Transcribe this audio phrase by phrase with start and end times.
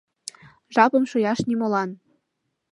[0.73, 1.89] —Жапым шуяш нимолан!